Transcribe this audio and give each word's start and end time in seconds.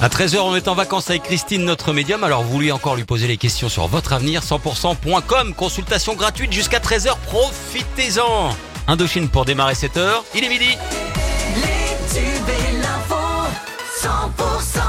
À 0.00 0.08
13h, 0.08 0.38
on 0.38 0.56
est 0.56 0.68
en 0.68 0.74
vacances 0.74 1.10
avec 1.10 1.24
Christine, 1.24 1.64
notre 1.64 1.92
médium. 1.92 2.24
Alors, 2.24 2.42
vous 2.42 2.50
voulez 2.50 2.72
encore 2.72 2.96
lui 2.96 3.04
poser 3.04 3.26
les 3.26 3.36
questions 3.36 3.68
sur 3.68 3.86
votre 3.88 4.12
avenir 4.12 4.42
100%.com. 4.42 5.54
Consultation 5.54 6.14
gratuite 6.14 6.52
jusqu'à 6.52 6.78
13h. 6.78 7.16
Profitez-en. 7.26 8.56
Indochine 8.86 9.28
pour 9.28 9.44
démarrer 9.44 9.74
cette 9.74 9.96
heure. 9.96 10.24
Il 10.34 10.44
est 10.44 10.48
midi. 10.48 10.76
Les 11.56 12.18
tubes 12.18 12.48
et 12.48 12.72
l'info, 12.78 13.16
100%. 14.02 14.83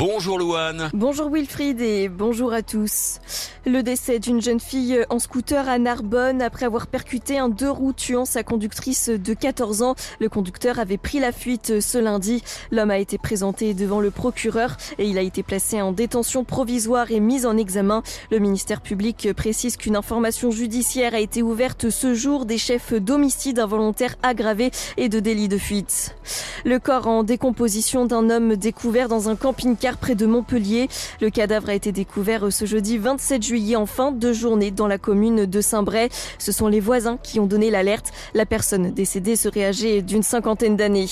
Bonjour 0.00 0.38
Louane. 0.38 0.88
Bonjour 0.94 1.28
Wilfried 1.28 1.78
et 1.82 2.08
bonjour 2.08 2.54
à 2.54 2.62
tous. 2.62 3.20
Le 3.66 3.82
décès 3.82 4.18
d'une 4.18 4.40
jeune 4.40 4.58
fille 4.58 5.04
en 5.10 5.18
scooter 5.18 5.68
à 5.68 5.78
Narbonne 5.78 6.40
après 6.40 6.64
avoir 6.64 6.86
percuté 6.86 7.36
un 7.36 7.50
deux 7.50 7.68
roues 7.68 7.92
tuant 7.92 8.24
sa 8.24 8.42
conductrice 8.42 9.10
de 9.10 9.34
14 9.34 9.82
ans. 9.82 9.96
Le 10.18 10.30
conducteur 10.30 10.78
avait 10.78 10.96
pris 10.96 11.20
la 11.20 11.32
fuite 11.32 11.80
ce 11.80 11.98
lundi. 11.98 12.42
L'homme 12.70 12.90
a 12.90 12.96
été 12.96 13.18
présenté 13.18 13.74
devant 13.74 14.00
le 14.00 14.10
procureur 14.10 14.78
et 14.96 15.04
il 15.04 15.18
a 15.18 15.20
été 15.20 15.42
placé 15.42 15.82
en 15.82 15.92
détention 15.92 16.44
provisoire 16.44 17.10
et 17.10 17.20
mis 17.20 17.44
en 17.44 17.58
examen. 17.58 18.02
Le 18.30 18.38
ministère 18.38 18.80
public 18.80 19.28
précise 19.36 19.76
qu'une 19.76 19.96
information 19.96 20.50
judiciaire 20.50 21.12
a 21.12 21.20
été 21.20 21.42
ouverte 21.42 21.90
ce 21.90 22.14
jour 22.14 22.46
des 22.46 22.56
chefs 22.56 22.94
d'homicide 22.94 23.58
involontaire 23.58 24.16
aggravé 24.22 24.70
et 24.96 25.10
de 25.10 25.20
délit 25.20 25.48
de 25.48 25.58
fuite. 25.58 26.16
Le 26.64 26.78
corps 26.78 27.06
en 27.06 27.22
décomposition 27.22 28.06
d'un 28.06 28.30
homme 28.30 28.56
découvert 28.56 29.08
dans 29.08 29.28
un 29.28 29.36
camping-car 29.36 29.89
près 29.96 30.14
de 30.14 30.26
Montpellier. 30.26 30.88
Le 31.20 31.30
cadavre 31.30 31.68
a 31.68 31.74
été 31.74 31.92
découvert 31.92 32.52
ce 32.52 32.64
jeudi 32.64 32.98
27 32.98 33.42
juillet 33.42 33.76
en 33.76 33.86
fin 33.86 34.12
de 34.12 34.32
journée 34.32 34.70
dans 34.70 34.86
la 34.86 34.98
commune 34.98 35.46
de 35.46 35.60
Saint-Bray. 35.60 36.08
Ce 36.38 36.52
sont 36.52 36.68
les 36.68 36.80
voisins 36.80 37.18
qui 37.22 37.40
ont 37.40 37.46
donné 37.46 37.70
l'alerte. 37.70 38.12
La 38.34 38.46
personne 38.46 38.92
décédée 38.92 39.36
serait 39.36 39.66
âgée 39.66 40.02
d'une 40.02 40.22
cinquantaine 40.22 40.76
d'années. 40.76 41.08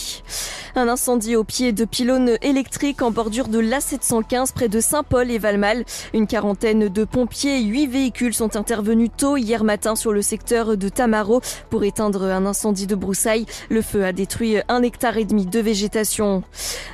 Un 0.79 0.87
incendie 0.87 1.35
au 1.35 1.43
pied 1.43 1.73
de 1.73 1.85
pylônes 1.85 2.39
électriques 2.41 3.03
en 3.03 3.11
bordure 3.11 3.49
de 3.49 3.59
l'A715 3.59 4.53
près 4.53 4.69
de 4.69 4.79
Saint-Paul 4.79 5.29
et 5.29 5.39
Valmal. 5.39 5.85
Une 6.15 6.29
quarantaine 6.29 6.87
de 6.87 7.05
pompiers 7.05 7.59
et 7.59 7.65
huit 7.65 7.89
véhicules 7.89 8.33
sont 8.33 8.55
intervenus 8.55 9.11
tôt 9.17 9.37
hier 9.37 9.65
matin 9.65 9.97
sur 9.97 10.13
le 10.13 10.23
secteur 10.23 10.77
de 10.77 10.89
Tamaro 10.89 11.41
pour 11.69 11.83
éteindre 11.83 12.23
un 12.23 12.47
incendie 12.47 12.87
de 12.87 12.95
broussailles. 12.95 13.47
Le 13.71 13.83
feu 13.83 14.05
a 14.05 14.13
détruit 14.13 14.59
un 14.69 14.83
hectare 14.85 15.17
et 15.17 15.25
demi 15.25 15.47
de 15.47 15.59
végétation. 15.59 16.45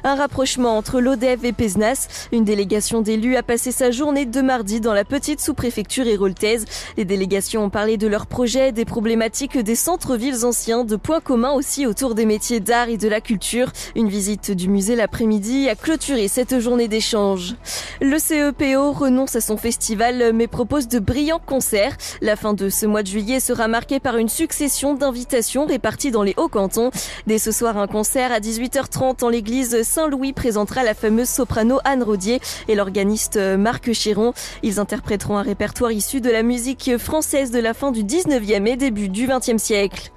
Un 0.02 0.14
rapprochement 0.14 0.78
entre 0.78 1.02
l'ODEV 1.02 1.44
et 1.44 1.52
Pézenas. 1.52 2.28
Une 2.32 2.44
délégation 2.44 3.02
d'élus 3.02 3.36
a 3.36 3.42
passé 3.42 3.70
sa 3.70 3.90
journée 3.90 4.24
de 4.24 4.40
mardi 4.40 4.80
dans 4.80 4.94
la 4.94 5.04
petite 5.04 5.42
sous-préfecture 5.42 6.06
héroltaise. 6.06 6.64
Les 6.96 7.04
délégations 7.04 7.64
ont 7.64 7.70
parlé 7.70 7.98
de 7.98 8.06
leurs 8.06 8.26
projets, 8.26 8.72
des 8.72 8.86
problématiques 8.86 9.58
des 9.58 9.76
centres-villes 9.76 10.46
anciens, 10.46 10.84
de 10.84 10.96
points 10.96 11.20
communs 11.20 11.52
aussi 11.52 11.86
autour 11.86 12.14
des 12.14 12.24
métiers 12.24 12.60
d'art 12.60 12.88
et 12.88 12.96
de 12.96 13.08
la 13.08 13.20
culture. 13.20 13.72
Une 13.96 14.08
visite 14.08 14.50
du 14.50 14.68
musée 14.68 14.96
l'après-midi 14.96 15.68
a 15.68 15.74
clôturé 15.74 16.28
cette 16.28 16.58
journée 16.58 16.88
d'échange. 16.88 17.54
Le 18.00 18.18
CEPO 18.18 18.92
renonce 18.92 19.36
à 19.36 19.40
son 19.40 19.56
festival 19.56 20.32
mais 20.32 20.46
propose 20.46 20.88
de 20.88 20.98
brillants 20.98 21.40
concerts. 21.44 21.96
La 22.20 22.36
fin 22.36 22.54
de 22.54 22.68
ce 22.68 22.86
mois 22.86 23.02
de 23.02 23.08
juillet 23.08 23.40
sera 23.40 23.68
marquée 23.68 24.00
par 24.00 24.16
une 24.16 24.28
succession 24.28 24.94
d'invitations 24.94 25.66
réparties 25.66 26.10
dans 26.10 26.22
les 26.22 26.34
Hauts-Cantons. 26.36 26.90
Dès 27.26 27.38
ce 27.38 27.52
soir, 27.52 27.78
un 27.78 27.86
concert 27.86 28.32
à 28.32 28.40
18h30 28.40 29.24
en 29.24 29.28
l'église 29.28 29.82
Saint-Louis 29.82 30.32
présentera 30.32 30.82
la 30.82 30.94
fameuse 30.94 31.28
soprano 31.28 31.78
Anne 31.84 32.02
Rodier 32.02 32.40
et 32.68 32.74
l'organiste 32.74 33.36
Marc 33.36 33.92
Chiron. 33.92 34.32
Ils 34.62 34.80
interpréteront 34.80 35.38
un 35.38 35.42
répertoire 35.42 35.92
issu 35.92 36.20
de 36.20 36.30
la 36.30 36.42
musique 36.42 36.96
française 36.98 37.50
de 37.50 37.58
la 37.58 37.74
fin 37.74 37.90
du 37.90 38.04
19e 38.04 38.66
et 38.66 38.76
début 38.76 39.08
du 39.08 39.26
20e 39.26 39.58
siècle. 39.58 40.10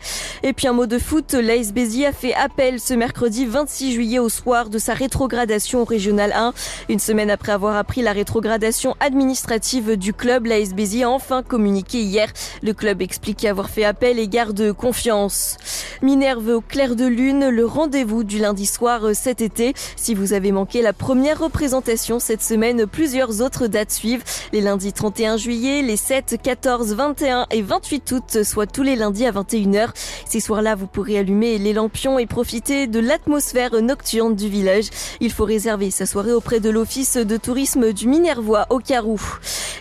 Et 0.44 0.54
puis 0.54 0.68
un 0.68 0.74
mot 0.74 0.86
de 0.86 1.00
foot, 1.00 1.36
a 1.36 2.12
fait 2.12 2.34
appel 2.34 2.80
ce 2.80 2.94
mercredi 2.94 3.46
26 3.48 3.94
juillet 3.94 4.20
au 4.20 4.30
soir 4.30 4.70
de 4.70 4.78
sa 4.78 4.94
rétrogradation 4.94 5.82
au 5.82 5.86
Régional 5.86 6.34
1. 6.34 6.54
Une 6.90 7.00
semaine 7.00 7.30
après 7.30 7.52
avoir 7.52 7.76
appris 7.76 8.02
la 8.02 8.12
rétrogradation 8.12 8.96
administrative 9.00 9.96
du 9.98 10.14
club, 10.14 10.46
l'AS 10.46 10.74
Béziers 10.74 11.04
a 11.04 11.10
enfin 11.10 11.44
communiqué 11.44 12.02
hier. 12.02 12.28
Le 12.62 12.74
club 12.74 13.02
explique 13.02 13.46
avoir 13.46 13.70
fait 13.70 13.86
appel 13.86 14.20
et 14.20 14.28
garde 14.28 14.74
confiance. 14.74 15.58
Minerve 16.02 16.50
au 16.50 16.62
clair 16.62 16.96
de 16.96 17.06
lune, 17.06 17.50
le 17.50 17.66
rendez-vous 17.66 18.24
du 18.24 18.38
lundi 18.38 18.66
soir 18.66 19.02
cet 19.14 19.42
été. 19.42 19.74
Si 19.96 20.14
vous 20.14 20.34
avez 20.34 20.52
manqué 20.52 20.82
la 20.82 20.94
première 20.94 21.40
représentation 21.40 22.20
cette 22.20 22.44
semaine, 22.44 22.86
plusieurs 22.86 23.42
autres 23.42 23.68
dates 23.68 23.92
suivent. 23.92 24.24
Les 24.54 24.62
lundis 24.62 24.94
31 24.94 25.38
juillet, 25.38 25.82
les 25.82 25.98
7, 25.98 26.38
14, 26.42 26.94
21 26.94 27.48
et 27.52 27.62
28 27.62 28.12
août, 28.12 28.44
soit 28.44 28.68
tous 28.68 28.84
les 28.84 28.96
lundis 28.96 29.26
à 29.26 29.32
21h. 29.32 29.90
Ces 30.28 30.40
soirs-là, 30.40 30.76
vous 30.76 30.88
pourrez 30.88 31.18
allumer 31.18 31.58
les 31.58 31.74
lampions 31.74 32.20
et 32.20 32.26
profiter 32.26 32.88
de 32.88 33.00
l'atmosphère 33.28 33.82
nocturne 33.82 34.36
du 34.36 34.48
village. 34.48 34.86
Il 35.20 35.34
faut 35.34 35.44
réserver 35.44 35.92
sa 35.92 36.06
soirée 36.06 36.32
auprès 36.32 36.62
de 36.62 36.70
l'office 36.70 37.18
de 37.18 37.36
tourisme 37.36 37.92
du 37.92 38.08
Minervois 38.08 38.68
au 38.70 38.80
Carou. 38.80 39.20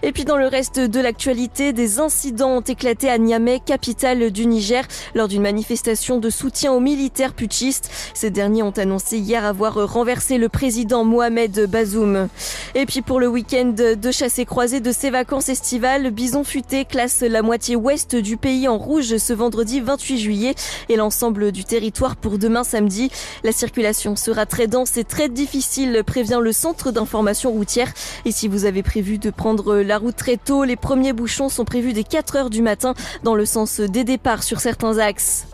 Et 0.03 0.11
puis 0.11 0.25
dans 0.25 0.37
le 0.37 0.49
reste 0.49 0.81
de 0.81 1.01
l'actualité, 1.01 1.73
des 1.73 2.01
incidents 2.01 2.57
ont 2.57 2.61
éclaté 2.61 3.09
à 3.09 3.19
Niamey, 3.19 3.61
capitale 3.65 4.33
du 4.33 4.47
Niger, 4.47 4.85
lors 5.15 5.29
d'une 5.29 5.43
manifestation 5.43 6.19
de 6.19 6.29
soutien 6.29 6.73
aux 6.73 6.81
militaires 6.81 7.35
putschistes. 7.35 7.89
Ces 8.15 8.31
derniers 8.31 8.65
ont 8.65 8.73
annoncé 8.77 9.19
hier 9.19 9.45
avoir 9.45 9.75
renversé 9.93 10.39
le 10.39 10.49
président 10.49 11.05
Mohamed 11.05 11.71
Bazoum. 11.71 12.29
Et 12.75 12.85
puis 12.85 13.01
pour 13.01 13.21
le 13.21 13.29
week-end 13.29 13.75
de 13.77 14.11
chasse 14.11 14.41
et 14.41 14.45
croisée 14.45 14.81
de 14.81 14.91
ses 14.91 15.11
vacances 15.11 15.49
estivales, 15.49 16.11
Bison 16.11 16.43
Futé 16.43 16.85
classe 16.85 17.21
la 17.21 17.43
moitié 17.43 17.77
ouest 17.77 18.17
du 18.17 18.37
pays 18.37 18.67
en 18.67 18.77
rouge 18.77 19.17
ce 19.17 19.33
vendredi 19.33 19.81
28 19.81 20.19
juillet 20.19 20.55
et 20.89 20.97
l'ensemble 20.97 21.53
du 21.53 21.65
territoire 21.65 22.17
pour 22.17 22.39
demain 22.39 22.65
samedi. 22.65 23.11
La 23.45 23.53
circulation 23.53 24.17
sera 24.17 24.47
très 24.47 24.67
dense 24.67 24.97
et 24.97 25.05
très 25.05 25.29
difficile, 25.29 26.03
prévient 26.07 26.41
le 26.43 26.53
centre 26.53 26.91
d'information 26.91 27.51
routière. 27.51 27.93
Et 28.25 28.33
si 28.33 28.49
vous 28.49 28.65
avez 28.65 28.83
prévu 28.83 29.19
de 29.19 29.31
prendre 29.31 29.77
la 29.77 29.99
route 29.99 30.17
très 30.17 30.37
tôt, 30.37 30.65
les 30.65 30.77
premiers 30.77 31.13
bouchons 31.13 31.49
sont 31.49 31.65
prévus 31.65 31.93
dès 31.93 32.05
4 32.05 32.37
heures 32.37 32.51
du 32.51 32.63
matin 32.63 32.95
dans 33.23 33.35
le 33.35 33.47
sens 33.47 33.81
des 33.81 34.05
départs 34.05 34.43
sur 34.43 34.61
certains 34.61 34.99
axes. 34.99 35.47